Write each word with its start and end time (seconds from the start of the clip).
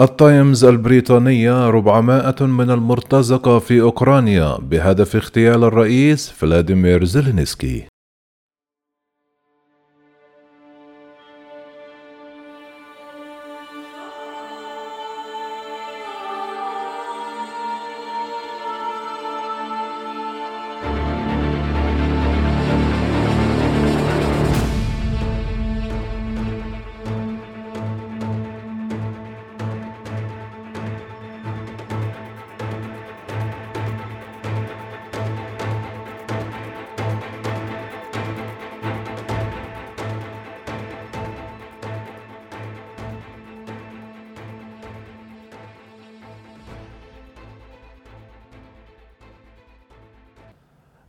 التايمز 0.00 0.64
البريطانية 0.64 1.68
400 1.68 2.46
من 2.46 2.70
المرتزقة 2.70 3.58
في 3.58 3.80
أوكرانيا 3.80 4.58
بهدف 4.58 5.16
اغتيال 5.16 5.64
الرئيس 5.64 6.30
فلاديمير 6.30 7.04
زيلينسكي. 7.04 7.86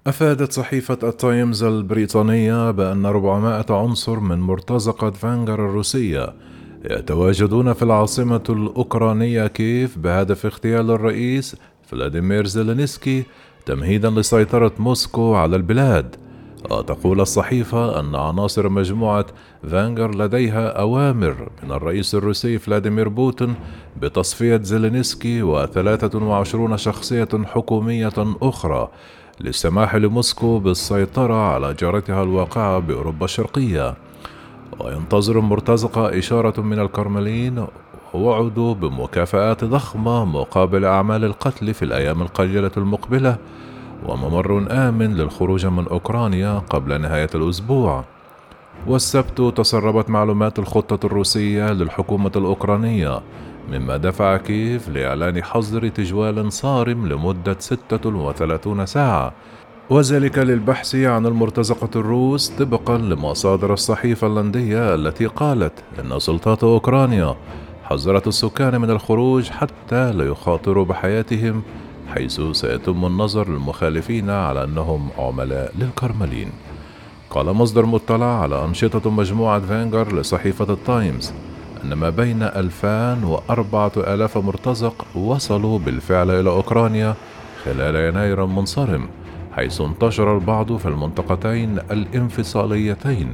أفادت 0.07 0.51
صحيفة 0.51 0.97
التايمز 1.03 1.63
البريطانية 1.63 2.71
بأن 2.71 3.05
400 3.05 3.65
عنصر 3.69 4.19
من 4.19 4.39
مرتزقة 4.39 5.11
فاجنر 5.11 5.53
الروسية 5.53 6.33
يتواجدون 6.91 7.73
في 7.73 7.83
العاصمة 7.83 8.43
الأوكرانية 8.49 9.47
كييف 9.47 9.97
بهدف 9.97 10.45
اغتيال 10.45 10.91
الرئيس 10.91 11.55
فلاديمير 11.83 12.45
زيلينسكي 12.45 13.23
تمهيدا 13.65 14.09
لسيطرة 14.09 14.71
موسكو 14.79 15.35
على 15.35 15.55
البلاد. 15.55 16.15
وتقول 16.71 17.21
الصحيفة 17.21 17.99
أن 17.99 18.15
عناصر 18.15 18.69
مجموعة 18.69 19.25
فاجنر 19.69 20.15
لديها 20.15 20.67
أوامر 20.67 21.49
من 21.63 21.71
الرئيس 21.71 22.15
الروسي 22.15 22.57
فلاديمير 22.57 23.09
بوتين 23.09 23.55
بتصفية 24.01 24.57
زيلينسكي 24.57 25.41
و23 25.41 26.75
شخصية 26.75 27.29
حكومية 27.45 28.13
أخرى 28.41 28.89
للسماح 29.41 29.95
لموسكو 29.95 30.59
بالسيطرة 30.59 31.53
على 31.53 31.73
جارتها 31.73 32.23
الواقعة 32.23 32.79
بأوروبا 32.79 33.25
الشرقية. 33.25 33.95
وينتظر 34.79 35.39
المرتزقة 35.39 36.17
إشارة 36.17 36.61
من 36.61 36.79
الكرملين 36.79 37.65
ووعدوا 38.13 38.73
بمكافآت 38.73 39.63
ضخمة 39.63 40.25
مقابل 40.25 40.85
أعمال 40.85 41.25
القتل 41.25 41.73
في 41.73 41.85
الأيام 41.85 42.21
القليلة 42.21 42.71
المقبلة 42.77 43.37
وممر 44.05 44.67
آمن 44.71 45.15
للخروج 45.15 45.65
من 45.65 45.87
أوكرانيا 45.87 46.59
قبل 46.69 47.01
نهاية 47.01 47.29
الأسبوع. 47.35 48.03
والسبت 48.87 49.41
تسربت 49.57 50.09
معلومات 50.09 50.59
الخطة 50.59 51.05
الروسية 51.05 51.73
للحكومة 51.73 52.31
الأوكرانية 52.35 53.21
مما 53.71 53.97
دفع 53.97 54.37
كييف 54.37 54.89
لإعلان 54.89 55.43
حظر 55.43 55.87
تجوال 55.87 56.53
صارم 56.53 57.07
لمدة 57.07 57.55
36 57.59 58.85
ساعة. 58.85 59.33
وذلك 59.89 60.37
للبحث 60.37 60.95
عن 60.95 61.25
المرتزقة 61.25 61.89
الروس 61.99 62.49
طبقا 62.49 62.97
لمصادر 62.97 63.73
الصحيفة 63.73 64.27
اللندنية 64.27 64.95
التي 64.95 65.25
قالت 65.25 65.73
إن 65.99 66.19
سلطات 66.19 66.63
أوكرانيا 66.63 67.35
حذرت 67.83 68.27
السكان 68.27 68.81
من 68.81 68.89
الخروج 68.89 69.49
حتى 69.49 70.11
لا 70.11 70.23
يخاطروا 70.23 70.85
بحياتهم 70.85 71.61
حيث 72.07 72.41
سيتم 72.51 73.05
النظر 73.05 73.49
للمخالفين 73.49 74.29
على 74.29 74.63
أنهم 74.63 75.09
عملاء 75.17 75.71
للكرملين. 75.79 76.51
قال 77.29 77.45
مصدر 77.45 77.85
مطلع 77.85 78.41
على 78.41 78.65
أنشطة 78.65 79.09
مجموعة 79.11 79.59
فاجنر 79.59 80.15
لصحيفة 80.15 80.73
التايمز 80.73 81.33
أن 81.83 81.93
ما 81.93 82.09
بين 82.09 82.43
ألفان 82.43 83.23
وأربعة 83.23 83.91
آلاف 83.97 84.37
مرتزق 84.37 85.05
وصلوا 85.15 85.79
بالفعل 85.79 86.31
إلى 86.31 86.49
أوكرانيا 86.49 87.15
خلال 87.65 87.95
يناير 87.95 88.43
المنصرم 88.43 89.07
حيث 89.55 89.81
انتشر 89.81 90.35
البعض 90.35 90.77
في 90.77 90.85
المنطقتين 90.85 91.79
الانفصاليتين 91.91 93.29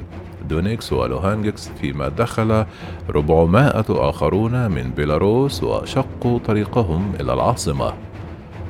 دونيتسك 0.50 0.94
ولوهانسك 0.94 1.70
فيما 1.82 2.10
دخل 2.10 2.66
400 3.10 3.86
آخرون 3.90 4.72
من 4.72 4.92
بيلاروس 4.92 5.64
وشقوا 5.64 6.40
طريقهم 6.40 7.12
إلى 7.20 7.34
العاصمة. 7.34 7.94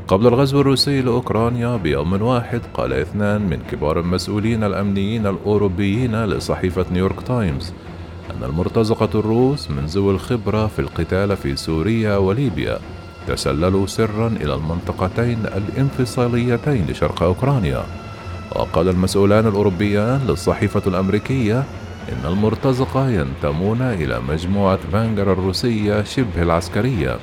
قبل 0.08 0.28
الغزو 0.28 0.62
الروسي 0.62 1.02
لأوكرانيا 1.02 1.76
بيوم 1.78 2.22
واحد 2.22 2.62
قال 2.74 2.94
اثنان 2.94 3.42
من 3.42 3.60
كبار 3.72 4.00
المسؤولين 4.00 4.64
الأمنيين 4.64 5.28
الأوروبيين 5.28 6.26
لصحيفة 6.26 6.86
نيويورك 6.92 7.22
تايمز 7.22 7.74
أن 8.32 8.44
المرتزقة 8.44 9.20
الروس 9.20 9.72
من 9.72 9.86
ذوي 9.86 10.14
الخبرة 10.14 10.68
في 10.68 10.80
القتال 10.80 11.38
في 11.38 11.56
سوريا 11.56 12.18
وليبيا 12.18 12.80
تسللوا 13.28 13.88
سرا 13.88 14.28
إلى 14.28 14.56
المنطقتين 14.56 15.46
الانفصاليتين 15.46 16.86
لشرق 16.90 17.24
أوكرانيا. 17.24 17.84
وقال 18.56 18.90
المسؤولان 18.90 19.48
الأوروبيان 19.48 20.22
للصحيفة 20.28 20.82
الأمريكية 20.88 21.64
إن 22.10 22.32
المرتزقة 22.32 23.10
ينتمون 23.10 23.82
إلى 23.82 24.20
مجموعة 24.30 24.80
فانجر 24.92 25.34
الروسية 25.34 26.04
شبه 26.04 26.42
العسكرية 26.42 27.18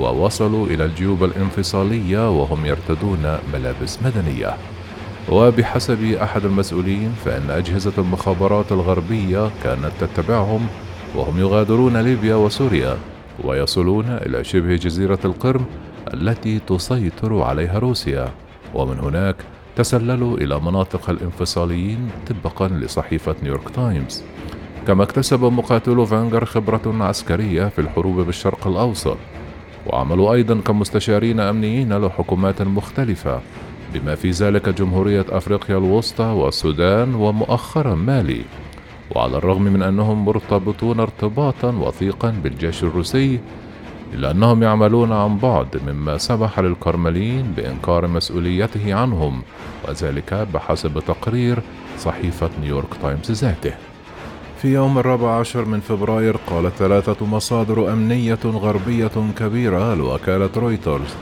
ووصلوا 0.00 0.66
إلى 0.66 0.84
الجيوب 0.84 1.24
الانفصالية 1.24 2.30
وهم 2.40 2.66
يرتدون 2.66 3.38
ملابس 3.52 3.98
مدنية. 4.04 4.56
وبحسب 5.28 6.04
أحد 6.04 6.44
المسؤولين 6.44 7.12
فإن 7.24 7.50
أجهزة 7.50 7.92
المخابرات 7.98 8.72
الغربية 8.72 9.50
كانت 9.64 9.90
تتبعهم 10.00 10.66
وهم 11.14 11.38
يغادرون 11.38 11.96
ليبيا 11.96 12.34
وسوريا 12.34 12.96
ويصلون 13.44 14.04
إلى 14.08 14.44
شبه 14.44 14.76
جزيرة 14.76 15.18
القرم 15.24 15.64
التي 16.14 16.58
تسيطر 16.58 17.42
عليها 17.42 17.78
روسيا. 17.78 18.28
ومن 18.74 18.98
هناك 18.98 19.36
تسللوا 19.76 20.36
إلى 20.36 20.60
مناطق 20.60 21.10
الانفصاليين 21.10 22.10
طبقا 22.26 22.68
لصحيفة 22.68 23.34
نيويورك 23.42 23.70
تايمز. 23.70 24.22
كما 24.86 25.02
اكتسب 25.02 25.44
مقاتلو 25.44 26.06
فاجنر 26.06 26.44
خبرة 26.44 27.04
عسكرية 27.04 27.68
في 27.68 27.80
الحروب 27.80 28.20
بالشرق 28.20 28.66
الأوسط. 28.66 29.16
وعملوا 29.86 30.32
أيضا 30.32 30.60
كمستشارين 30.60 31.40
أمنيين 31.40 31.92
لحكومات 31.92 32.62
مختلفة. 32.62 33.40
بما 33.94 34.14
في 34.14 34.30
ذلك 34.30 34.68
جمهورية 34.68 35.24
أفريقيا 35.30 35.78
الوسطى 35.78 36.24
والسودان 36.24 37.14
ومؤخرا 37.14 37.94
مالي. 37.94 38.42
وعلى 39.14 39.36
الرغم 39.36 39.62
من 39.62 39.82
أنهم 39.82 40.24
مرتبطون 40.24 41.00
ارتباطا 41.00 41.70
وثيقا 41.70 42.30
بالجيش 42.42 42.82
الروسي 42.84 43.40
إلا 44.14 44.30
أنهم 44.30 44.62
يعملون 44.62 45.12
عن 45.12 45.38
بعد 45.38 45.80
مما 45.86 46.18
سمح 46.18 46.60
للكرملين 46.60 47.52
بإنكار 47.56 48.06
مسؤوليته 48.06 48.94
عنهم 48.94 49.42
وذلك 49.88 50.34
بحسب 50.54 50.98
تقرير 50.98 51.58
صحيفة 51.98 52.50
نيويورك 52.62 52.94
تايمز 53.02 53.30
ذاته. 53.30 53.74
في 54.62 54.74
يوم 54.74 54.98
الرابع 54.98 55.38
عشر 55.38 55.64
من 55.64 55.80
فبراير 55.80 56.36
قالت 56.50 56.74
ثلاثة 56.74 57.26
مصادر 57.26 57.92
أمنية 57.92 58.38
غربية 58.44 59.10
كبيرة 59.38 59.94
لوكالة 59.94 60.50
رويترز 60.56 61.14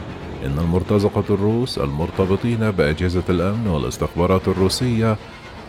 إن 0.47 0.59
المرتزقة 0.59 1.25
الروس 1.31 1.79
المرتبطين 1.79 2.71
بأجهزة 2.71 3.23
الأمن 3.29 3.67
والإستخبارات 3.67 4.49
الروسية 4.49 5.17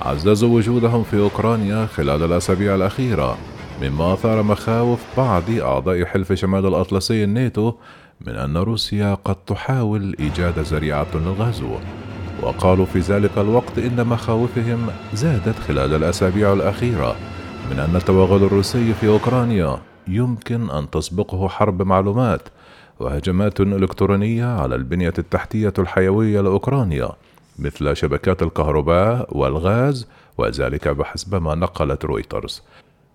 عززوا 0.01 0.55
وجودهم 0.55 1.03
في 1.03 1.19
أوكرانيا 1.19 1.85
خلال 1.85 2.23
الأسابيع 2.23 2.75
الأخيرة 2.75 3.37
مما 3.81 4.13
أثار 4.13 4.43
مخاوف 4.43 4.99
بعض 5.17 5.43
أعضاء 5.49 6.05
حلف 6.05 6.33
شمال 6.33 6.65
الأطلسي 6.65 7.23
الناتو 7.23 7.73
من 8.21 8.35
أن 8.35 8.57
روسيا 8.57 9.13
قد 9.25 9.35
تحاول 9.35 10.15
إيجاد 10.19 10.59
ذريعة 10.59 11.07
للغزو. 11.15 11.75
وقالوا 12.41 12.85
في 12.85 12.99
ذلك 12.99 13.37
الوقت 13.37 13.77
إن 13.77 14.07
مخاوفهم 14.07 14.87
زادت 15.13 15.59
خلال 15.67 15.93
الأسابيع 15.93 16.53
الأخيرة 16.53 17.15
من 17.71 17.79
أن 17.79 17.95
التوغل 17.95 18.43
الروسي 18.43 18.93
في 18.93 19.07
أوكرانيا 19.07 19.77
يمكن 20.07 20.69
أن 20.69 20.89
تسبقه 20.89 21.47
حرب 21.47 21.81
معلومات 21.81 22.41
وهجمات 23.01 23.61
إلكترونية 23.61 24.45
على 24.45 24.75
البنية 24.75 25.13
التحتية 25.19 25.73
الحيوية 25.79 26.41
لأوكرانيا 26.41 27.09
مثل 27.59 27.95
شبكات 27.95 28.43
الكهرباء 28.43 29.37
والغاز 29.37 30.07
وذلك 30.37 30.87
بحسب 30.87 31.35
ما 31.35 31.55
نقلت 31.55 32.05
رويترز. 32.05 32.61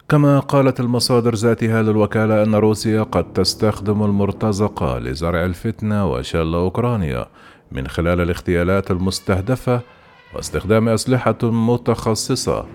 كما 0.08 0.38
قالت 0.38 0.80
المصادر 0.80 1.34
ذاتها 1.34 1.82
للوكالة 1.82 2.42
أن 2.42 2.54
روسيا 2.54 3.02
قد 3.02 3.32
تستخدم 3.32 4.02
المرتزقة 4.02 4.98
لزرع 4.98 5.44
الفتنة 5.44 6.12
وشل 6.12 6.54
أوكرانيا 6.54 7.26
من 7.72 7.88
خلال 7.88 8.20
الاغتيالات 8.20 8.90
المستهدفة 8.90 9.80
واستخدام 10.34 10.88
أسلحة 10.88 11.38
متخصصة 11.42 12.66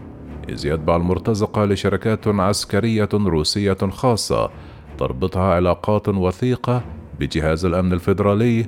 إذ 0.49 0.65
يتبع 0.65 0.95
المرتزقة 0.95 1.65
لشركات 1.65 2.27
عسكرية 2.27 3.09
روسية 3.13 3.77
خاصة 3.91 4.49
وتربطها 4.93 5.53
علاقات 5.53 6.09
وثيقة 6.09 6.83
بجهاز 7.19 7.65
الأمن 7.65 7.93
الفيدرالي 7.93 8.65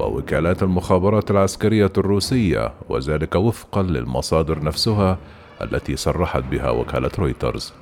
ووكالات 0.00 0.62
المخابرات 0.62 1.30
العسكرية 1.30 1.92
الروسية 1.98 2.72
وذلك 2.88 3.34
وفقا 3.34 3.82
للمصادر 3.82 4.64
نفسها 4.64 5.18
التي 5.62 5.96
صرحت 5.96 6.42
بها 6.50 6.70
وكالة 6.70 7.10
رويترز. 7.18 7.72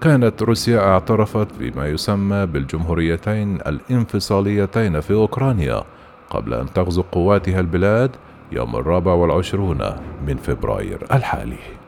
كانت 0.00 0.42
روسيا 0.42 0.80
اعترفت 0.80 1.48
بما 1.60 1.88
يسمى 1.88 2.46
بالجمهوريتين 2.46 3.56
الانفصاليتين 3.56 5.00
في 5.00 5.12
أوكرانيا 5.14 5.82
قبل 6.30 6.54
أن 6.54 6.72
تغزو 6.72 7.02
قواتها 7.02 7.60
البلاد 7.60 8.10
يوم 8.52 8.76
الرابع 8.76 9.12
والعشرون 9.12 9.78
من 10.26 10.36
فبراير 10.36 11.06
الحالي. 11.12 11.81